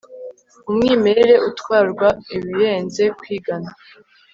umwimerere 0.69 1.35
utwara 1.49 2.07
ibirenze 2.37 3.03
kwigana 3.19 3.71